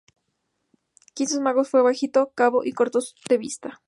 Quincy 1.13 1.39
Magoo 1.39 1.63
fue 1.63 1.83
bajito, 1.83 2.31
calvo 2.33 2.65
y 2.65 2.71
corto 2.71 3.01
de 3.29 3.37
vista. 3.37 3.79